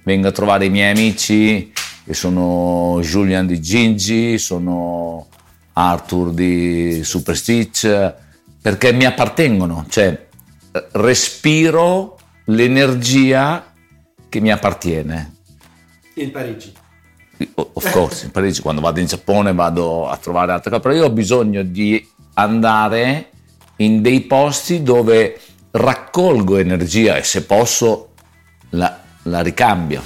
vengo 0.04 0.28
a 0.28 0.32
trovare 0.32 0.66
i 0.66 0.70
miei 0.70 0.90
amici 0.90 1.72
che 2.04 2.14
sono 2.14 2.98
Julian 3.00 3.46
di 3.46 3.60
Gingi, 3.60 4.38
sono 4.38 5.28
Arthur 5.74 6.32
di 6.32 7.00
Superstitch, 7.04 8.14
perché 8.60 8.92
mi 8.92 9.04
appartengono, 9.04 9.86
cioè 9.88 10.26
respiro 10.92 12.18
l'energia 12.46 13.71
che 14.32 14.40
mi 14.40 14.50
appartiene. 14.50 15.34
In 16.14 16.30
Parigi. 16.30 16.72
Of 17.54 17.90
course, 17.90 18.24
in 18.24 18.30
Parigi 18.30 18.62
quando 18.62 18.80
vado 18.80 18.98
in 18.98 19.04
Giappone 19.04 19.52
vado 19.52 20.08
a 20.08 20.16
trovare 20.16 20.52
altre 20.52 20.70
cose, 20.70 20.80
però 20.80 20.94
io 20.94 21.04
ho 21.04 21.10
bisogno 21.10 21.62
di 21.62 22.08
andare 22.34 23.30
in 23.76 24.00
dei 24.00 24.22
posti 24.22 24.82
dove 24.82 25.38
raccolgo 25.72 26.56
energia 26.56 27.18
e 27.18 27.24
se 27.24 27.44
posso 27.44 28.14
la, 28.70 28.98
la 29.24 29.42
ricambio. 29.42 30.02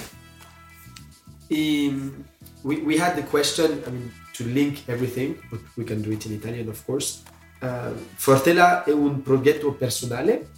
Um, 1.49 2.25
we, 2.63 2.83
we 2.85 3.01
had 3.01 3.15
the 3.15 3.23
question, 3.23 3.81
I 3.87 3.91
mean, 3.91 4.13
to 4.33 4.45
link 4.45 4.89
everything, 4.89 5.37
but 5.51 5.61
we 5.77 5.85
can 5.85 6.01
do 6.03 6.11
it 6.11 6.25
in 6.25 6.33
Italian, 6.33 6.69
of 6.69 6.85
course. 6.85 7.23
Uh, 7.61 7.95
Fortela 8.17 8.83
è 8.83 8.91
un 8.91 9.23
progetto 9.23 9.73
personale 9.73 10.49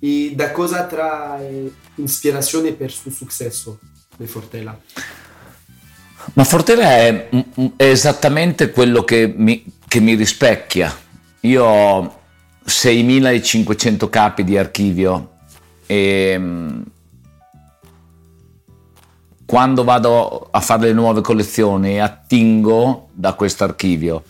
e 0.00 0.32
da 0.34 0.50
cosa 0.50 0.84
trae 0.84 1.70
ispirazione 1.96 2.72
per 2.72 2.88
il 2.88 2.94
suo 2.94 3.10
successo 3.10 3.78
di 4.16 4.26
Fortela? 4.26 4.78
Ma 6.34 6.44
Fortela 6.44 6.96
è, 6.96 7.28
è 7.76 7.84
esattamente 7.84 8.70
quello 8.70 9.04
che 9.04 9.32
mi, 9.34 9.64
che 9.86 10.00
mi 10.00 10.14
rispecchia. 10.14 10.94
Io 11.40 11.64
ho 11.64 12.20
6.500 12.66 14.08
capi 14.08 14.44
di 14.44 14.56
archivio 14.56 15.32
e 15.86 16.40
quando 19.44 19.82
vado 19.82 20.48
a 20.50 20.60
fare 20.60 20.86
le 20.86 20.92
nuove 20.92 21.22
collezioni 21.22 22.00
attingo 22.00 23.08
da 23.12 23.32
questo 23.32 23.64
archivio 23.64 24.22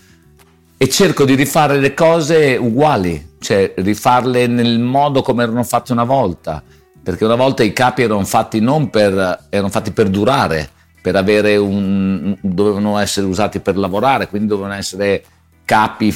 e 0.79 0.89
cerco 0.89 1.27
di 1.27 1.35
rifare 1.35 1.79
le 1.79 1.93
cose 1.93 2.57
uguali, 2.57 3.30
cioè 3.41 3.73
rifarle 3.77 4.47
nel 4.47 4.79
modo 4.79 5.23
come 5.23 5.43
erano 5.43 5.65
fatte 5.65 5.93
una 5.93 6.05
volta, 6.05 6.63
perché 7.03 7.25
una 7.25 7.35
volta 7.35 7.63
i 7.63 7.73
capi 7.73 8.03
erano 8.03 8.25
fatti 8.25 8.61
non 8.61 8.91
per, 8.91 9.47
erano 9.49 9.71
fatti 9.71 9.91
per 9.91 10.09
durare, 10.09 10.69
per 11.01 11.17
avere 11.17 11.57
un, 11.57 12.37
dovevano 12.41 12.99
essere 12.99 13.27
usati 13.27 13.61
per 13.61 13.77
lavorare, 13.77 14.29
quindi 14.29 14.49
dovevano 14.49 14.75
essere 14.75 15.25
capi 15.65 16.15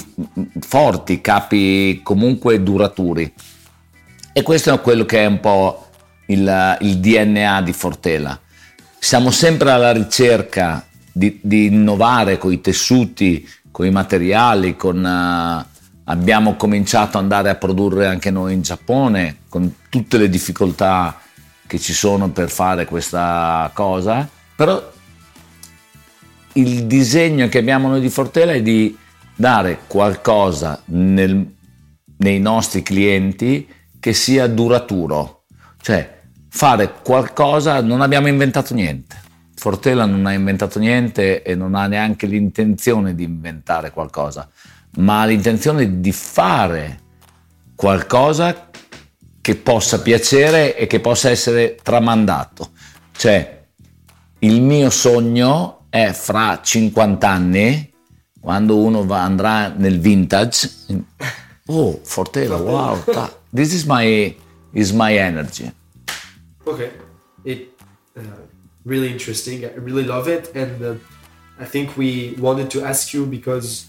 forti, 0.61 1.21
capi 1.21 2.00
comunque 2.02 2.62
duraturi. 2.62 3.33
E 4.33 4.43
questo 4.43 4.75
è 4.75 4.81
quello 4.81 5.07
che 5.07 5.21
è 5.21 5.26
un 5.26 5.40
po' 5.40 5.87
il, 6.26 6.76
il 6.81 6.99
DNA 6.99 7.62
di 7.62 7.73
Fortela. 7.73 8.38
Siamo 8.99 9.31
sempre 9.31 9.71
alla 9.71 9.93
ricerca 9.93 10.85
di, 11.12 11.38
di 11.43 11.66
innovare 11.66 12.37
con 12.37 12.52
i 12.52 12.61
tessuti, 12.61 13.49
con 13.71 13.87
i 13.87 13.90
materiali, 13.90 14.76
con, 14.76 14.99
uh, 14.99 15.74
abbiamo 16.04 16.56
cominciato 16.56 17.16
ad 17.16 17.25
andare 17.25 17.50
a 17.50 17.54
produrre 17.54 18.06
anche 18.06 18.30
noi 18.30 18.54
in 18.54 18.62
Giappone 18.62 19.38
con 19.49 19.76
tutte 19.88 20.18
le 20.18 20.28
difficoltà 20.28 21.18
che 21.66 21.78
ci 21.78 21.92
sono 21.92 22.30
per 22.30 22.50
fare 22.50 22.84
questa 22.84 23.70
cosa, 23.73 24.28
però 24.54 24.92
il 26.54 26.84
disegno 26.84 27.49
che 27.49 27.58
abbiamo 27.58 27.88
noi 27.88 28.00
di 28.00 28.11
Fortela 28.11 28.52
è 28.52 28.62
di 28.62 28.96
dare 29.34 29.80
qualcosa 29.87 30.80
nel, 30.87 31.54
nei 32.18 32.40
nostri 32.40 32.82
clienti 32.82 33.66
che 33.99 34.12
sia 34.12 34.46
duraturo, 34.46 35.44
cioè 35.80 36.20
fare 36.49 36.92
qualcosa, 37.02 37.80
non 37.80 38.00
abbiamo 38.00 38.28
inventato 38.28 38.75
niente. 38.75 39.23
Fortela 39.56 40.04
non 40.04 40.26
ha 40.26 40.32
inventato 40.32 40.78
niente 40.78 41.42
e 41.42 41.54
non 41.54 41.75
ha 41.75 41.87
neanche 41.87 42.26
l'intenzione 42.26 43.14
di 43.14 43.25
inventare 43.25 43.90
qualcosa, 43.90 44.49
ma 44.96 45.22
ha 45.22 45.24
l'intenzione 45.24 46.00
di 46.00 46.12
fare 46.12 47.00
qualcosa 47.74 48.70
che 49.40 49.56
possa 49.56 50.00
piacere 50.00 50.76
e 50.76 50.86
che 50.86 51.00
possa 51.00 51.30
essere 51.30 51.76
tramandato. 51.82 52.70
Cioè, 53.12 53.66
il 54.40 54.62
mio 54.62 54.90
sogno 54.90 55.86
è 55.90 56.12
fra 56.12 56.60
50 56.62 57.28
anni 57.28 57.92
quando 58.40 58.76
uno 58.76 59.06
va, 59.06 59.22
andrà 59.22 59.68
nel 59.68 59.98
vintage, 60.00 60.70
oh, 61.66 61.98
Fortela, 62.02 62.56
wow, 62.56 63.02
ta, 63.04 63.34
this 63.54 63.72
is 63.72 63.84
my, 63.84 64.36
is 64.72 64.92
my 64.92 65.16
energy. 65.16 65.72
Okay, 66.66 66.90
it 67.42 67.72
uh, 68.16 68.20
really 68.84 69.10
interesting. 69.10 69.64
I 69.64 69.78
really 69.78 70.04
love 70.04 70.28
it, 70.28 70.54
and 70.54 70.82
uh, 70.82 70.94
I 71.58 71.64
think 71.64 71.96
we 71.96 72.34
wanted 72.38 72.68
to 72.72 72.84
ask 72.84 73.14
you 73.14 73.24
because 73.24 73.86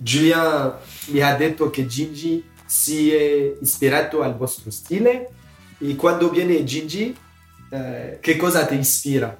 Julien 0.00 0.74
mi 1.06 1.20
ha 1.20 1.34
detto 1.34 1.70
che 1.70 1.86
Gingy 1.86 2.44
si 2.64 3.12
è 3.12 3.54
ispirato 3.60 4.22
al 4.22 4.36
vostro 4.36 4.70
stile 4.70 5.28
e 5.78 5.96
quando 5.96 6.30
viene 6.30 6.62
Gingy, 6.62 7.14
uh, 7.70 8.18
che 8.20 8.36
cosa 8.36 8.64
ti 8.64 8.76
ispira? 8.76 9.36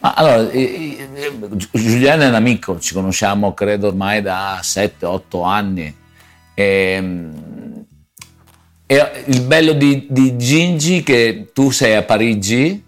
Ma 0.00 0.12
allora, 0.14 0.50
eh, 0.50 1.08
eh, 1.14 1.32
Giuliano 1.72 2.22
è 2.22 2.28
un 2.28 2.34
amico, 2.34 2.78
ci 2.78 2.92
conosciamo 2.92 3.54
credo 3.54 3.88
ormai 3.88 4.20
da 4.20 4.60
7-8 4.62 5.44
anni. 5.44 5.96
E, 6.54 6.64
ehm, 6.64 7.84
e 8.86 9.24
il 9.26 9.40
bello 9.42 9.72
di, 9.72 10.06
di 10.08 10.36
Gingi 10.36 11.00
è 11.00 11.02
che 11.02 11.50
tu 11.52 11.70
sei 11.70 11.96
a 11.96 12.02
Parigi, 12.02 12.84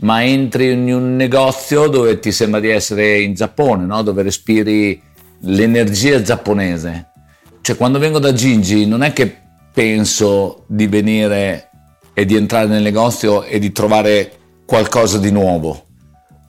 ma 0.00 0.22
entri 0.22 0.72
in 0.72 0.92
un 0.92 1.16
negozio 1.16 1.88
dove 1.88 2.18
ti 2.20 2.30
sembra 2.30 2.60
di 2.60 2.68
essere 2.68 3.20
in 3.20 3.34
Giappone, 3.34 3.84
no? 3.84 4.02
dove 4.02 4.22
respiri 4.22 5.02
l'energia 5.40 6.22
giapponese. 6.22 7.10
Cioè, 7.60 7.76
quando 7.76 7.98
vengo 7.98 8.18
da 8.18 8.32
Gingi 8.32 8.86
non 8.86 9.02
è 9.02 9.12
che 9.12 9.36
penso 9.72 10.64
di 10.66 10.86
venire 10.86 11.70
e 12.14 12.24
di 12.24 12.34
entrare 12.34 12.66
nel 12.66 12.82
negozio 12.82 13.44
e 13.44 13.58
di 13.58 13.72
trovare 13.72 14.32
qualcosa 14.64 15.18
di 15.18 15.30
nuovo 15.30 15.86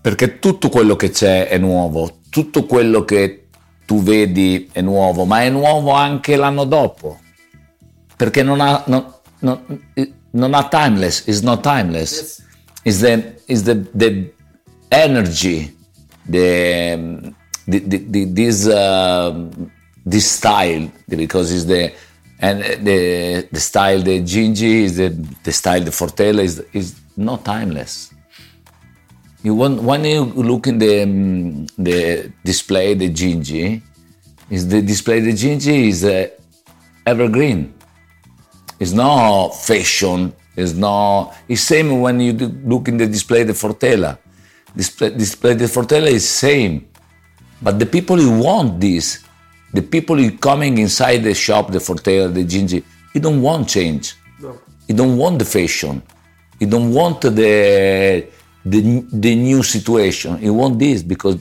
perché 0.02 0.40
tutto 0.40 0.70
quello 0.70 0.96
che 0.96 1.10
c'è 1.10 1.48
è 1.48 1.58
nuovo, 1.58 2.20
tutto 2.30 2.66
quello 2.66 3.04
che 3.04 3.48
tu 3.86 4.02
vedi 4.02 4.70
è 4.72 4.82
nuovo, 4.82 5.26
ma 5.26 5.44
è 5.44 5.50
nuovo 5.50 5.92
anche 5.92 6.36
l'anno 6.36 6.64
dopo, 6.64 7.20
perché 8.16 8.42
non 8.44 8.62
ha, 8.62 8.84
non, 8.88 9.14
non, 9.40 9.62
non 10.32 10.54
ha 10.54 10.68
timeless, 10.68 11.28
is 11.28 11.42
not 11.42 11.62
timeless, 11.62 12.42
is 12.84 13.00
the, 13.00 13.42
is 13.46 13.64
the, 13.64 13.82
the 13.94 14.34
energy, 14.88 15.76
the, 16.30 17.34
the, 17.78 17.98
the, 17.98 18.26
this, 18.26 18.68
uh, 18.68 19.50
this 20.06 20.32
style, 20.32 20.92
because 21.08 21.52
it's 21.52 21.66
the, 21.66 21.94
and 22.40 22.62
the, 22.86 23.48
the 23.52 23.60
style 23.60 24.02
the 24.02 24.22
Gingy 24.22 24.84
is 24.84 24.98
the, 24.98 25.10
the 25.44 25.52
style 25.52 25.82
the 25.82 25.92
Fortella 25.92 26.40
is, 26.40 26.64
is 26.74 27.00
not 27.18 27.46
timeless. 27.46 28.14
You 29.44 29.56
want, 29.56 29.82
when 29.84 30.04
you 30.04 30.24
look 30.26 30.68
in 30.68 30.80
the, 30.80 31.04
um, 31.04 31.66
the 31.78 32.32
display, 32.44 32.94
the 32.94 33.10
Gingy, 33.10 33.82
is 34.50 34.68
the 34.68 34.82
display 34.82 35.20
the 35.20 35.32
Gingy 35.32 35.88
is 35.88 36.04
uh, 36.04 36.28
evergreen. 37.06 37.74
It's 38.80 38.94
not 38.94 39.50
fashion. 39.50 40.34
It's 40.56 40.74
not. 40.74 41.36
It's 41.48 41.62
same 41.62 42.02
when 42.02 42.20
you 42.20 42.34
look 42.34 42.88
in 42.88 42.98
the 42.98 43.08
display 43.08 43.44
the 43.44 43.54
Fortella. 43.54 44.18
Display, 44.76 45.10
display 45.12 45.54
the 45.54 45.66
Fortella 45.66 46.08
is 46.08 46.28
same, 46.28 46.89
but 47.62 47.80
the 47.80 47.86
people 47.86 48.18
who 48.18 48.40
want 48.40 48.80
this, 48.80 49.24
the 49.74 49.82
people 49.82 50.16
who 50.18 50.38
coming 50.38 50.78
inside 50.78 51.18
the 51.20 51.34
shop, 51.34 51.72
the 51.72 51.80
Fortella, 51.80 52.34
the 52.34 52.46
Gingy, 52.46 52.84
you 53.14 53.22
don't 53.22 53.42
want 53.42 53.68
change. 53.70 54.16
No. 54.40 54.60
You 54.88 54.96
don't 54.96 55.18
want 55.18 55.40
the 55.40 55.46
fashion. 55.46 56.02
You 56.60 56.68
don't 56.68 56.94
want 56.94 57.22
the 57.22 58.28
the, 58.66 59.06
the 59.12 59.36
new 59.36 59.64
situation. 59.64 60.42
You 60.42 60.54
want 60.54 60.80
this 60.80 61.04
because 61.04 61.38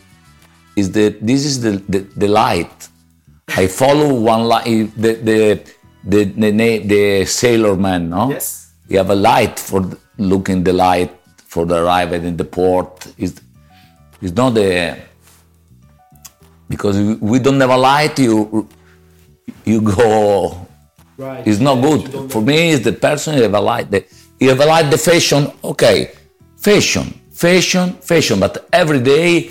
is 0.77 0.93
the 0.93 1.17
this 1.21 1.45
is 1.45 1.61
the, 1.61 1.73
the, 1.89 2.01
the 2.17 2.29
light. 2.29 2.89
I 3.49 3.67
follow 3.67 4.15
one 4.15 4.45
light. 4.45 4.67
Eh, 4.67 4.87
the 4.97 5.13
the 5.15 5.63
the 6.05 6.25
the, 6.25 6.79
the 6.79 7.25
sailor 7.25 7.77
man. 7.77 8.11
No. 8.11 8.31
Yes. 8.31 8.73
You 8.89 8.99
have 8.99 9.11
a 9.11 9.15
light 9.15 9.59
for 9.59 9.81
looking 10.17 10.65
the 10.65 10.73
light 10.73 11.15
for 11.37 11.67
the 11.67 11.77
arrival 11.85 12.23
in 12.25 12.37
the 12.37 12.45
port. 12.45 13.13
Is 13.19 13.41
is 14.21 14.33
not 14.35 14.51
the 14.55 14.99
because 16.69 16.97
we 17.21 17.39
don't 17.39 17.61
have 17.61 17.71
a 17.71 17.77
light. 17.77 18.19
You 18.19 18.69
you 19.65 19.81
go. 19.81 20.67
Right. 21.17 21.47
It's 21.47 21.59
not 21.59 21.83
good 21.83 22.31
for 22.31 22.41
me. 22.43 22.71
It's 22.71 22.85
the 22.85 22.93
person 22.93 23.37
you 23.37 23.43
have 23.43 23.55
a 23.55 23.61
light. 23.61 23.91
The, 23.91 24.05
you 24.39 24.51
have 24.51 24.61
a 24.61 24.67
light. 24.67 24.91
The 24.91 24.99
fashion. 24.99 25.51
Okay 25.65 26.13
fashion. 26.59 27.07
fashion, 27.33 27.93
fashion, 28.11 28.41
but 28.41 28.69
every 28.73 29.01
day 29.01 29.51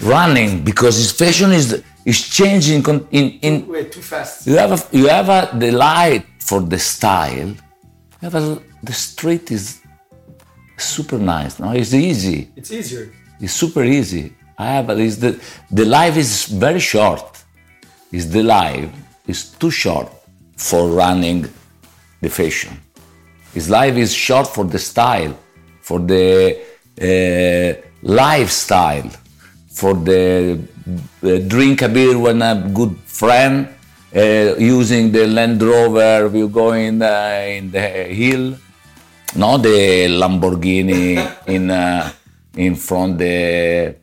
running 0.00 0.64
because 0.64 0.96
his 0.96 1.12
fashion 1.12 1.52
is 1.52 1.82
is 2.04 2.18
changing 2.38 2.82
in 3.18 3.24
in 3.46 3.54
too 3.90 4.02
fast. 4.02 4.46
you 4.46 4.56
have 4.56 4.72
a, 4.76 4.96
you 4.96 5.06
have 5.08 5.28
a, 5.28 5.40
the 5.58 5.70
light 5.70 6.24
for 6.48 6.60
the 6.60 6.78
style. 6.78 7.50
You 8.20 8.24
have 8.26 8.34
a, 8.34 8.44
the 8.82 8.92
street 8.92 9.50
is 9.50 9.80
super 10.76 11.18
nice. 11.18 11.58
No, 11.60 11.72
it's 11.72 11.94
easy. 11.94 12.50
It's 12.56 12.72
easier. 12.72 13.12
It's 13.40 13.52
super 13.52 13.84
easy. 13.84 14.34
I 14.58 14.66
have 14.66 14.90
is 14.98 15.20
the 15.20 15.40
the 15.70 15.84
life 15.84 16.16
is 16.16 16.46
very 16.46 16.80
short. 16.80 17.44
Is 18.10 18.30
the 18.30 18.42
life 18.42 18.90
is 19.26 19.50
too 19.50 19.70
short 19.70 20.08
for 20.56 20.88
running 20.88 21.46
the 22.20 22.28
fashion. 22.28 22.72
His 23.54 23.70
life 23.70 23.96
is 23.96 24.12
short 24.12 24.48
for 24.48 24.64
the 24.64 24.78
style, 24.78 25.38
for 25.80 26.00
the 26.00 26.58
uh, 27.00 27.80
lifestyle, 28.02 29.10
for 29.70 29.94
the 29.94 30.58
uh, 31.22 31.38
drink 31.46 31.82
a 31.82 31.88
beer 31.88 32.18
when 32.18 32.42
a 32.42 32.54
good 32.74 32.96
friend 33.06 33.68
uh, 34.14 34.56
using 34.58 35.12
the 35.12 35.26
Land 35.26 35.62
Rover. 35.62 36.30
You 36.36 36.48
go 36.48 36.72
in 36.72 36.98
the, 36.98 37.46
in 37.58 37.70
the 37.70 37.80
hill, 37.80 38.56
not 39.36 39.58
the 39.58 40.08
Lamborghini 40.08 41.46
in 41.46 41.70
uh, 41.70 42.10
in 42.56 42.74
front 42.74 43.18
the 43.18 43.94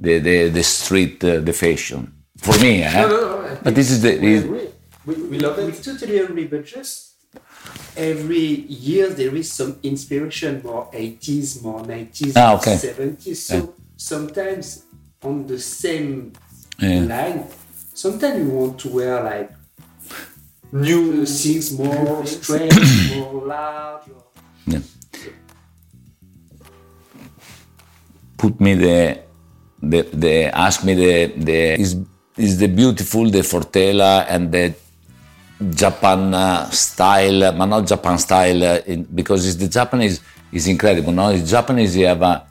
the 0.00 0.18
the, 0.18 0.48
the 0.48 0.62
street 0.62 1.22
uh, 1.24 1.40
the 1.40 1.52
fashion. 1.52 2.12
For 2.38 2.58
me, 2.58 2.82
eh? 2.82 3.02
No, 3.02 3.08
no, 3.08 3.42
no. 3.42 3.58
But 3.62 3.74
this 3.74 3.90
is 3.90 4.00
the 4.02 4.18
we 4.18 4.32
is, 4.34 4.44
agree. 4.44 4.68
We, 5.06 5.14
we 5.32 5.38
love 5.38 5.56
We 5.58 5.64
it. 5.64 5.82
totally 5.82 6.18
agree, 6.18 6.46
but 6.46 6.64
just 6.64 7.14
every 7.96 8.64
year 8.88 9.08
there 9.10 9.34
is 9.36 9.52
some 9.52 9.78
inspiration, 9.82 10.62
more 10.64 10.88
80s, 10.92 11.62
more 11.62 11.80
90s, 11.82 12.32
Ah, 12.36 12.56
okay. 12.56 12.76
70s. 12.76 13.36
So 13.36 13.74
sometimes 13.96 14.84
on 15.22 15.46
the 15.46 15.58
same 15.58 16.32
Yeah. 16.78 17.00
line, 17.14 17.44
sometimes 17.94 18.38
you 18.38 18.48
want 18.60 18.78
to 18.80 18.88
wear 18.88 19.22
like 19.22 19.50
New 20.72 21.26
things 21.26 21.72
more 21.76 22.24
strange, 22.26 23.10
more 23.16 23.42
large. 23.44 24.08
Or, 24.08 24.22
yeah. 24.66 24.78
put 28.38 28.60
me 28.60 28.74
the 28.74 29.18
the, 29.82 30.02
the 30.12 30.56
ask 30.56 30.84
me 30.84 30.94
the 30.94 31.26
the 31.36 31.80
is 31.80 31.96
is 32.36 32.58
the 32.58 32.68
beautiful 32.68 33.28
the 33.30 33.40
Fortela 33.40 34.26
and 34.28 34.52
the 34.52 34.74
Japan 35.74 36.32
uh, 36.32 36.70
style, 36.70 37.52
but 37.52 37.66
not 37.66 37.86
Japan 37.86 38.18
style 38.18 38.64
uh, 38.64 38.80
in, 38.86 39.04
because 39.04 39.46
it's 39.46 39.56
the 39.56 39.68
Japanese 39.68 40.20
is 40.52 40.66
incredible. 40.66 41.12
No, 41.12 41.30
it's 41.30 41.50
Japanese. 41.50 41.96
You 41.96 42.06
have 42.06 42.22
a, 42.22 42.46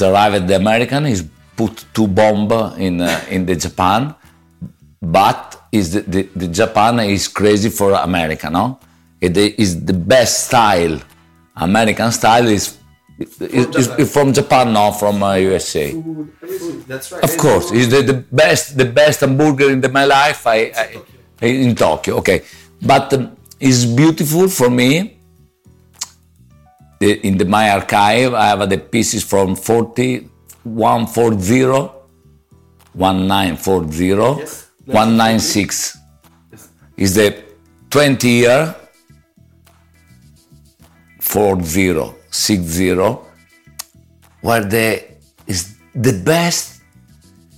arrived 0.00 0.46
the 0.46 0.56
American. 0.56 1.06
He's 1.06 1.24
put 1.56 1.84
two 1.92 2.06
bomb 2.06 2.50
in 2.78 3.00
uh, 3.00 3.24
in 3.30 3.46
the 3.46 3.56
Japan, 3.56 4.14
but 5.00 5.66
is 5.72 5.92
the, 5.92 6.00
the, 6.02 6.22
the 6.36 6.48
Japan 6.48 7.00
is 7.00 7.26
crazy 7.28 7.68
for 7.70 7.92
America. 7.92 8.48
No, 8.48 8.78
it 9.20 9.36
is 9.36 9.84
the 9.84 9.92
best 9.92 10.46
style. 10.46 11.00
American 11.56 12.12
style 12.12 12.46
is 12.46 12.78
is, 13.22 13.70
is, 13.80 13.88
is 13.98 14.12
from 14.12 14.32
Japan, 14.32 14.74
from 14.94 15.22
uh, 15.22 15.34
USA. 15.34 15.92
food, 15.92 16.32
food. 16.40 16.84
That's 16.86 17.12
right. 17.12 17.24
Of 17.24 17.36
course, 17.36 17.70
it's 17.72 17.88
the, 17.94 18.02
the 18.02 18.14
best 18.32 18.76
the 18.76 18.84
best 18.84 19.20
hamburger 19.20 19.70
in 19.70 19.80
the, 19.80 19.88
my 19.88 20.04
life. 20.04 20.46
I, 20.46 20.72
I 21.42 21.46
in 21.46 21.74
Tokyo, 21.74 22.16
okay, 22.18 22.42
but 22.80 23.12
um, 23.12 23.36
it's 23.60 23.84
beautiful 23.84 24.48
for 24.48 24.70
me. 24.70 25.18
The- 27.00 27.20
in 27.26 27.36
the 27.38 27.44
my 27.44 27.70
archive, 27.70 28.32
I 28.34 28.46
have 28.46 28.68
the 28.70 28.78
pieces 28.78 29.24
from 29.24 29.56
40, 29.56 30.28
140, 30.62 31.90
1940, 32.94 34.40
Yes. 34.40 34.68
196. 34.86 35.98
Is 36.96 37.14
the 37.14 37.42
20 37.90 38.28
year 38.28 38.74
40, 41.20 42.12
60, 42.32 42.94
where 44.40 44.64
the 44.64 45.04
is 45.46 45.76
the 45.94 46.12
best 46.24 46.80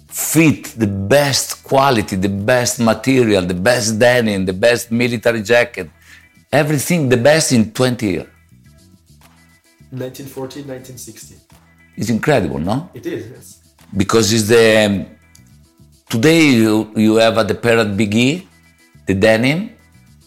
fit, 0.09 0.65
the 0.77 0.87
best 0.87 1.63
quality, 1.63 2.17
the 2.17 2.29
best 2.29 2.81
material, 2.81 3.43
the 3.47 3.55
best 3.55 3.99
denim, 3.99 4.45
the 4.45 4.53
best 4.53 4.91
military 4.91 5.43
jacket, 5.43 5.89
everything 6.53 7.09
the 7.09 7.17
best 7.17 7.53
in 7.53 7.73
20 7.73 8.07
years. 8.07 8.27
1940, 9.91 10.63
1960. 10.63 11.37
It's 11.97 12.11
incredible, 12.11 12.59
no? 12.59 12.91
It 12.95 13.07
is, 13.07 13.31
yes. 13.31 13.75
Because 13.97 14.33
it's 14.33 14.49
the 14.49 14.87
um, 14.87 15.07
today 16.09 16.49
you, 16.49 16.93
you 16.97 17.15
have 17.17 17.39
at 17.39 17.47
the 17.47 17.55
Parrot 17.55 17.97
Biggie, 17.97 18.47
the 19.07 19.15
denim 19.15 19.71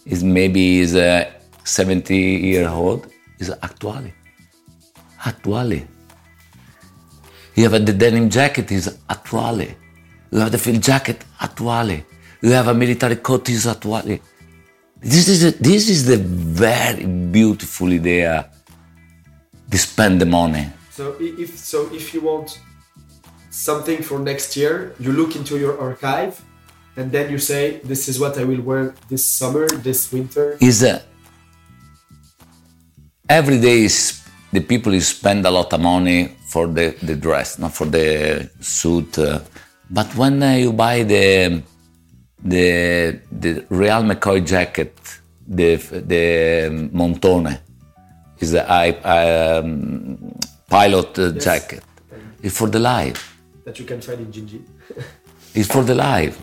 is 0.06 0.24
maybe 0.24 0.78
is 0.78 0.96
a 0.96 1.34
70 1.64 2.16
year 2.16 2.66
old 2.66 3.06
is 3.38 3.50
actually 3.62 4.14
actually. 5.24 5.86
You 7.54 7.64
have 7.64 7.74
a, 7.74 7.78
the 7.80 7.92
denim 7.92 8.30
jacket 8.30 8.70
is 8.70 8.98
attuale. 9.08 9.74
You 10.30 10.38
have 10.38 10.52
the 10.52 10.58
field 10.58 10.82
jacket 10.82 11.24
attuale. 11.40 12.04
You 12.40 12.50
have 12.50 12.68
a 12.68 12.74
military 12.74 13.16
coat 13.16 13.48
is 13.48 13.66
attuale. 13.66 14.20
This 15.00 15.28
is 15.28 15.44
a, 15.44 15.50
this 15.52 15.88
is 15.88 16.06
the 16.06 16.18
very 16.18 17.06
beautiful 17.06 17.88
idea 17.88 18.50
to 19.70 19.78
spend 19.78 20.20
the 20.20 20.26
money. 20.26 20.68
So 20.90 21.14
if 21.20 21.56
so, 21.56 21.88
if 21.92 22.12
you 22.14 22.20
want 22.20 22.60
something 23.50 24.02
for 24.02 24.18
next 24.18 24.56
year, 24.56 24.94
you 24.98 25.12
look 25.12 25.36
into 25.36 25.58
your 25.58 25.80
archive, 25.80 26.42
and 26.96 27.12
then 27.12 27.30
you 27.30 27.38
say, 27.38 27.80
"This 27.84 28.08
is 28.08 28.18
what 28.18 28.36
I 28.38 28.44
will 28.44 28.62
wear 28.62 28.94
this 29.08 29.24
summer, 29.24 29.66
this 29.68 30.12
winter." 30.12 30.56
is 30.60 30.82
uh, 30.82 31.00
every 33.28 33.60
day 33.60 33.84
is 33.84 34.27
the 34.52 34.60
people 34.60 34.98
spend 35.00 35.44
a 35.46 35.50
lot 35.50 35.72
of 35.72 35.80
money 35.80 36.36
for 36.46 36.66
the, 36.66 36.94
the 37.02 37.14
dress, 37.14 37.58
not 37.58 37.74
for 37.74 37.86
the 37.86 38.48
suit. 38.60 39.18
uh, 39.18 39.40
but 39.90 40.14
when 40.16 40.42
uh, 40.42 40.52
you 40.54 40.72
buy 40.72 41.02
the 41.02 41.62
the 42.44 43.20
the 43.32 43.64
Real 43.68 44.02
McCoy 44.02 44.46
jacket, 44.46 44.94
the 45.46 45.76
the 46.12 46.68
Montone, 46.92 47.58
is 48.38 48.52
the 48.52 48.70
I, 48.70 48.90
um, 49.00 50.38
pilot 50.68 51.18
uh, 51.18 51.32
jacket. 51.32 51.82
It's 52.42 52.56
for 52.56 52.68
the 52.68 52.78
life. 52.78 53.36
That 53.64 53.78
you 53.78 53.84
can 53.84 54.00
find 54.00 54.20
in 54.20 54.32
Gingy. 54.32 54.62
It's 55.54 55.68
for 55.72 55.82
the 55.82 55.94
life. 55.94 56.36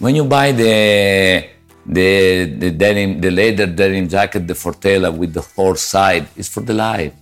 When 0.00 0.16
you 0.16 0.24
buy 0.24 0.52
the 0.52 1.48
the 1.86 2.44
the 2.58 2.70
denim, 2.72 3.20
the 3.20 3.30
leather 3.30 3.66
denim 3.66 4.08
jacket, 4.08 4.46
the 4.46 4.54
Fortela 4.54 5.16
with 5.16 5.32
the 5.32 5.40
horse 5.40 5.82
side, 5.82 6.26
it's 6.36 6.48
for 6.48 6.60
the 6.60 6.74
life. 6.74 7.14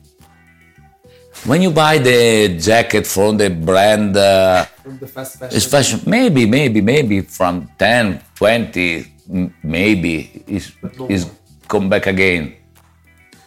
When 1.45 1.63
you 1.63 1.71
buy 1.71 1.99
the 1.99 2.57
jacket 2.59 3.07
from 3.07 3.37
the 3.39 3.49
brand, 3.51 4.17
uh, 4.17 4.65
From 4.83 4.99
the 4.99 5.07
fast 5.07 5.39
fashion. 5.39 5.57
it's 5.57 5.67
fashion. 5.67 6.01
Maybe, 6.07 6.47
maybe, 6.47 6.81
maybe 6.81 7.21
from 7.23 7.71
10, 7.79 8.21
20, 8.35 9.07
m- 9.33 9.55
maybe 9.63 10.43
is 10.47 10.73
is 11.09 11.31
come 11.69 11.89
back 11.89 12.07
again. 12.07 12.55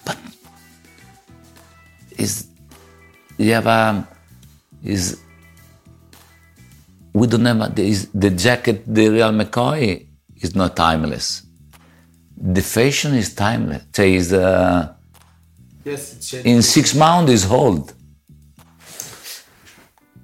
But 0.06 0.18
is 2.18 2.48
you 3.38 3.54
have 3.54 3.68
a 3.68 4.08
is 4.84 5.20
we 7.14 7.28
don't 7.28 7.46
have 7.46 7.62
a, 7.62 7.70
the, 7.76 7.84
is 7.88 8.08
the 8.14 8.30
jacket 8.30 8.84
the 8.88 9.10
Real 9.10 9.32
McCoy 9.32 10.08
is 10.42 10.56
not 10.56 10.76
timeless. 10.76 11.44
The 12.38 12.62
fashion 12.62 13.14
is 13.16 13.34
timeless. 13.36 13.84
Cioè, 13.92 14.16
is 14.16 14.34
uh, 14.34 14.94
Yes, 15.84 16.34
in 16.46 16.62
six 16.62 16.94
months 16.94 17.32
is 17.32 17.46
old. 17.50 17.94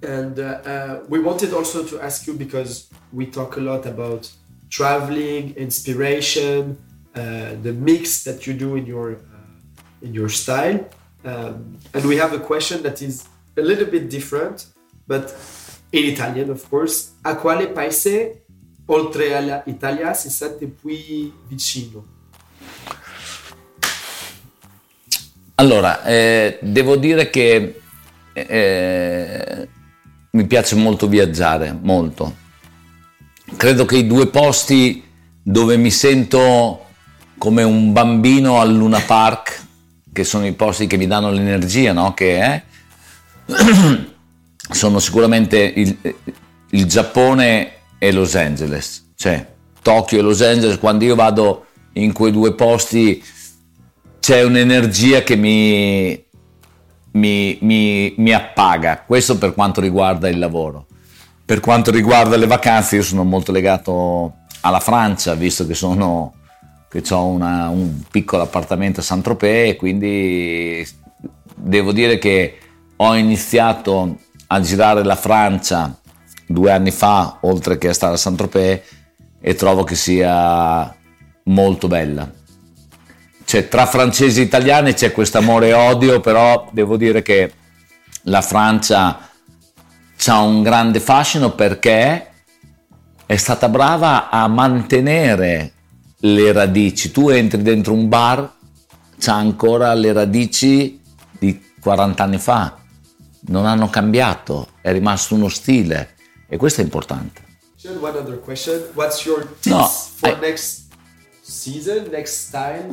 And 0.03 0.39
uh, 0.39 0.43
uh, 0.43 1.03
we 1.09 1.19
wanted 1.19 1.53
also 1.53 1.83
to 1.83 1.99
ask 1.99 2.27
you 2.27 2.33
because 2.33 2.87
we 3.11 3.25
talk 3.25 3.57
a 3.57 3.61
lot 3.61 3.85
about 3.85 4.31
traveling, 4.69 5.55
inspiration, 5.55 6.77
uh, 7.15 7.55
the 7.63 7.73
mix 7.73 8.23
that 8.23 8.45
you 8.45 8.53
do 8.53 8.75
in 8.75 8.85
your 8.85 9.13
uh, 9.13 10.05
in 10.05 10.13
your 10.13 10.29
style. 10.29 10.87
Um, 11.25 11.79
and 11.93 12.05
we 12.05 12.17
have 12.17 12.33
a 12.33 12.39
question 12.39 12.83
that 12.83 13.01
is 13.01 13.25
a 13.57 13.61
little 13.61 13.87
bit 13.87 14.09
different, 14.09 14.67
but 15.07 15.35
in 15.91 16.05
Italian, 16.05 16.51
of 16.51 16.69
course. 16.69 17.13
A 17.23 17.35
quale 17.35 17.67
paese 17.69 18.43
oltre 18.85 19.35
all'Italia 19.35 20.13
si 20.13 20.29
sente 20.29 20.67
più 20.67 21.33
vicino? 21.47 22.16
Allora, 25.59 26.03
eh, 26.03 26.59
devo 26.61 26.97
dire 26.97 27.31
che 27.31 27.79
eh, 28.31 29.67
mi 30.29 30.45
piace 30.45 30.75
molto 30.75 31.07
viaggiare, 31.07 31.75
molto. 31.81 32.35
Credo 33.55 33.85
che 33.85 33.97
i 33.97 34.05
due 34.05 34.27
posti 34.27 35.03
dove 35.41 35.77
mi 35.77 35.89
sento 35.89 36.85
come 37.39 37.63
un 37.63 37.91
bambino 37.91 38.59
al 38.59 38.71
Luna 38.71 38.99
Park, 38.99 39.63
che 40.13 40.23
sono 40.23 40.45
i 40.45 40.53
posti 40.53 40.85
che 40.85 40.97
mi 40.97 41.07
danno 41.07 41.31
l'energia, 41.31 41.91
no? 41.91 42.13
Che 42.13 42.39
è 42.39 42.63
sono 44.69 44.99
sicuramente 44.99 45.57
il, 45.57 45.97
il 46.69 46.85
Giappone 46.85 47.71
e 47.97 48.11
Los 48.11 48.35
Angeles, 48.35 49.11
cioè 49.15 49.43
Tokyo 49.81 50.19
e 50.19 50.21
Los 50.21 50.41
Angeles, 50.43 50.77
quando 50.77 51.03
io 51.03 51.15
vado 51.15 51.65
in 51.93 52.13
quei 52.13 52.31
due 52.31 52.53
posti 52.53 53.23
c'è 54.27 54.43
un'energia 54.43 55.23
che 55.23 55.37
mi, 55.37 56.21
mi, 57.11 57.57
mi, 57.61 58.13
mi, 58.17 58.33
appaga, 58.33 59.03
questo 59.07 59.37
per 59.37 59.53
quanto 59.53 59.79
riguarda 59.79 60.27
il 60.27 60.37
lavoro. 60.37 60.85
Per 61.45 61.61
quanto 61.61 61.91
riguarda 61.91 62.35
le 62.35 62.45
vacanze 62.45 62.97
io 62.97 63.03
sono 63.03 63.23
molto 63.23 63.53
legato 63.53 64.39
alla 64.59 64.81
Francia, 64.81 65.33
visto 65.33 65.65
che, 65.65 65.75
sono, 65.75 66.33
che 66.89 67.01
ho 67.09 67.25
una, 67.25 67.69
un 67.69 68.01
piccolo 68.11 68.43
appartamento 68.43 68.99
a 68.99 69.03
Saint-Tropez 69.03 69.69
e 69.69 69.75
quindi 69.77 70.85
devo 71.55 71.93
dire 71.93 72.17
che 72.17 72.57
ho 72.97 73.15
iniziato 73.15 74.17
a 74.47 74.59
girare 74.59 75.05
la 75.05 75.15
Francia 75.15 75.97
due 76.45 76.73
anni 76.73 76.91
fa, 76.91 77.37
oltre 77.43 77.77
che 77.77 77.87
a 77.87 77.93
stare 77.93 78.15
a 78.15 78.17
Saint-Tropez, 78.17 78.81
e 79.39 79.55
trovo 79.55 79.85
che 79.85 79.95
sia 79.95 80.93
molto 81.43 81.87
bella. 81.87 82.36
Cioè, 83.47 83.69
tra 83.69 83.85
francesi 83.85 84.41
e 84.41 84.43
italiani 84.43 84.93
c'è 84.93 85.13
questo 85.13 85.37
amore 85.37 85.69
e 85.69 85.73
odio, 85.73 86.19
però 86.19 86.67
devo 86.73 86.97
dire 86.97 87.21
che 87.21 87.53
la 88.23 88.41
Francia 88.41 89.29
ha 90.25 90.41
un 90.41 90.61
grande 90.61 90.99
fascino 90.99 91.55
perché 91.55 92.29
è 93.25 93.35
stata 93.37 93.69
brava 93.69 94.29
a 94.29 94.45
mantenere 94.49 95.71
le 96.17 96.51
radici. 96.51 97.11
Tu 97.11 97.29
entri 97.29 97.61
dentro 97.61 97.93
un 97.93 98.09
bar, 98.09 98.53
c'ha 99.17 99.35
ancora 99.35 99.93
le 99.93 100.11
radici 100.11 101.01
di 101.39 101.71
40 101.79 102.21
anni 102.21 102.39
fa, 102.39 102.77
non 103.43 103.65
hanno 103.65 103.89
cambiato, 103.89 104.71
è 104.81 104.91
rimasto 104.91 105.35
uno 105.35 105.47
stile 105.47 106.15
e 106.49 106.57
questo 106.57 106.81
è 106.81 106.83
importante. 106.83 107.45
One 108.01 108.17
other 108.17 108.41
question. 108.41 108.89
What's 108.93 109.23
your 109.23 109.47
tips 109.61 109.67
no, 109.67 109.87
for 109.87 110.31
I, 110.31 110.39
next 110.41 110.87
season, 111.41 112.09
next 112.11 112.51
time? 112.51 112.89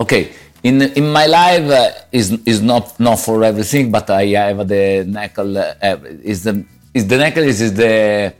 Okay, 0.00 0.32
in 0.62 0.82
in 0.82 1.10
my 1.10 1.26
life 1.26 1.70
uh, 1.70 1.90
is 2.12 2.32
is 2.44 2.60
not 2.60 2.98
not 3.00 3.18
for 3.18 3.42
everything, 3.44 3.90
but 3.90 4.10
I 4.10 4.26
have 4.26 4.68
the 4.68 5.04
knuckle. 5.06 5.56
Uh, 5.56 5.96
is 6.22 6.44
the 6.44 6.64
is 6.92 7.06
the 7.06 7.18
necklace 7.18 7.60
is 7.60 7.74
the 7.74 8.34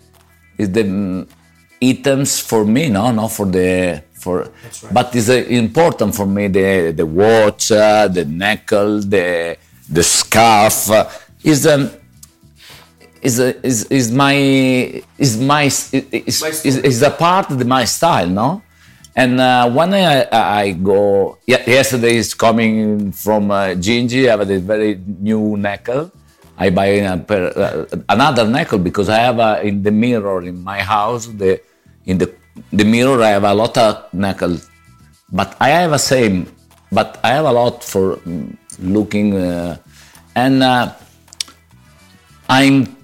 is 0.58 0.70
the 0.72 0.82
um, 0.82 1.26
items 1.82 2.40
for 2.40 2.64
me, 2.64 2.88
no, 2.88 3.10
not 3.10 3.32
for 3.32 3.46
the 3.46 4.02
for. 4.12 4.38
Right. 4.40 4.92
But 4.92 5.14
it's 5.14 5.28
uh, 5.28 5.34
important 5.48 6.14
for 6.14 6.26
me 6.26 6.48
the 6.48 6.92
the 6.92 7.06
watch, 7.06 7.70
uh, 7.72 8.08
the 8.08 8.24
necklace, 8.24 9.04
the 9.06 9.56
the 9.88 10.02
scarf. 10.02 10.90
Uh, 10.90 11.08
is 11.42 11.66
um, 11.66 11.90
is 13.22 13.38
is 13.38 13.84
is 13.84 14.12
my 14.12 14.34
is 15.16 15.38
my 15.38 15.64
is, 15.64 15.92
is, 15.92 16.76
is 16.76 17.02
a 17.02 17.10
part 17.10 17.50
of 17.50 17.66
my 17.66 17.84
style, 17.84 18.28
no? 18.28 18.62
And 19.16 19.40
uh, 19.40 19.70
when 19.70 19.94
I, 19.94 20.28
I 20.30 20.72
go, 20.72 21.38
yesterday 21.46 22.16
is 22.16 22.34
coming 22.34 23.12
from 23.12 23.50
uh, 23.50 23.68
Gingy, 23.68 24.28
I 24.28 24.32
have 24.32 24.48
a 24.48 24.58
very 24.58 25.00
new 25.06 25.56
necklace. 25.56 26.10
I 26.58 26.68
buy 26.68 26.86
a, 27.00 27.16
uh, 27.16 27.86
another 28.10 28.46
necklace 28.46 28.82
because 28.82 29.08
I 29.08 29.20
have 29.20 29.64
in 29.64 29.82
the 29.82 29.90
mirror 29.90 30.42
in 30.42 30.62
my 30.62 30.80
house, 30.82 31.28
the, 31.28 31.60
in 32.04 32.18
the, 32.18 32.34
the 32.72 32.84
mirror, 32.84 33.22
I 33.22 33.30
have 33.30 33.44
a 33.44 33.54
lot 33.54 33.76
of 33.78 34.12
necklace. 34.12 34.68
But 35.32 35.56
I 35.60 35.70
have 35.70 35.92
a 35.92 35.98
same, 35.98 36.46
but 36.92 37.18
I 37.24 37.30
have 37.30 37.46
a 37.46 37.52
lot 37.52 37.82
for 37.82 38.16
mm, 38.16 38.54
looking. 38.78 39.34
Uh, 39.34 39.78
and 40.34 40.62
uh, 40.62 40.92
I'm 42.48 42.96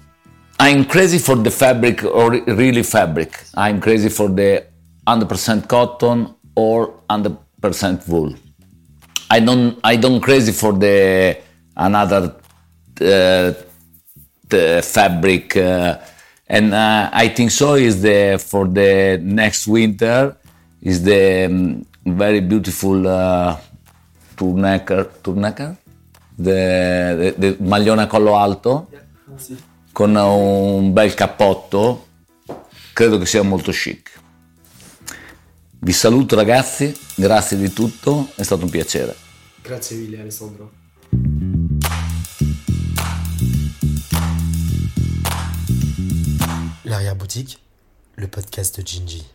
I'm 0.59 0.85
crazy 0.85 1.17
for 1.17 1.35
the 1.35 1.51
fabric 1.51 2.03
or 2.05 2.31
really 2.31 2.83
fabric. 2.83 3.43
I'm 3.55 3.81
crazy 3.81 4.07
for 4.09 4.29
the 4.29 4.65
100% 5.07 5.67
cotton 5.67 6.33
or 6.55 7.01
100% 7.09 8.07
wool. 8.07 8.33
I 9.29 9.39
don't 9.39 9.79
I 9.83 9.95
don't 9.95 10.21
crazy 10.21 10.51
for 10.51 10.73
the 10.73 11.37
another 11.75 12.35
uh, 13.01 13.53
the 14.47 14.81
fabric 14.83 15.55
uh, 15.57 15.97
and 16.47 16.73
uh, 16.73 17.09
I 17.11 17.29
think 17.29 17.49
so 17.49 17.73
is 17.73 18.01
the 18.01 18.37
for 18.37 18.67
the 18.67 19.19
next 19.23 19.65
winter 19.65 20.37
is 20.81 21.01
the 21.03 21.45
um, 21.45 21.85
very 22.05 22.41
beautiful 22.41 23.07
uh, 23.07 23.57
turnecker 24.35 25.09
turnecker 25.23 25.77
the, 26.37 27.33
the, 27.37 27.55
the 27.55 27.63
maglione 27.63 28.03
a 28.03 28.07
collo 28.07 28.35
alto 28.35 28.87
yeah. 28.91 29.01
sì. 29.35 29.57
con 29.91 30.15
un 30.15 30.93
bel 30.93 31.13
cappotto 31.13 32.07
credo 32.93 33.17
che 33.17 33.25
sia 33.25 33.41
molto 33.41 33.71
chic 33.71 34.11
Vi 35.83 35.91
saluto 35.91 36.37
ragazzi, 36.37 36.95
grazie 37.13 37.57
di 37.57 37.73
tutto, 37.73 38.29
è 38.35 38.43
stato 38.43 38.63
un 38.63 38.69
piacere. 38.69 39.13
Grazie 39.61 39.97
mille 39.97 40.21
Alessandro. 40.21 40.71
L'arrière-boutique, 46.83 47.57
le 48.13 48.27
podcast 48.29 48.77
de 48.77 48.83
Gingy. 48.83 49.25